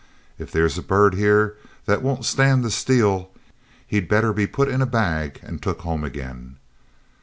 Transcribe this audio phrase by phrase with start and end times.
[0.39, 3.29] If there's a bird here that won't stand the steel
[3.85, 6.57] he'd better be put in a bag and took home again.'